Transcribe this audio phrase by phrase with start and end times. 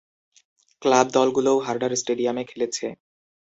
[0.81, 2.85] Club দলগুলোও হার্ডার স্টেডিয়ামে খেলেছে।